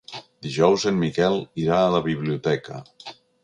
Dijous 0.45 0.85
en 0.93 0.97
Miquel 1.03 1.39
irà 1.67 1.77
a 1.91 1.95
la 1.99 2.03
biblioteca. 2.11 2.83